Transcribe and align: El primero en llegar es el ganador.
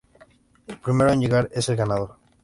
El 0.65 0.79
primero 0.79 1.11
en 1.11 1.19
llegar 1.19 1.47
es 1.53 1.69
el 1.69 1.75
ganador. 1.75 2.15